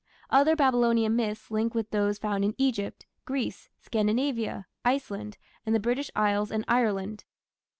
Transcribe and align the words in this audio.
Other 0.31 0.55
Babylonian 0.55 1.15
myths 1.15 1.51
link 1.51 1.75
with 1.75 1.91
those 1.91 2.17
found 2.17 2.43
in 2.43 2.55
Egypt, 2.57 3.05
Greece, 3.25 3.69
Scandinavia, 3.81 4.65
Iceland, 4.83 5.37
and 5.63 5.75
the 5.75 5.79
British 5.79 6.09
Isles 6.15 6.49
and 6.51 6.65
Ireland. 6.67 7.23